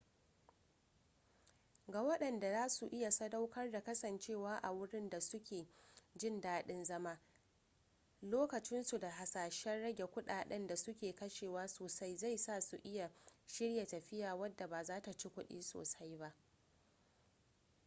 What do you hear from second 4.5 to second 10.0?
a wurin da su ke jin dadin zama lokacinsu da hasashen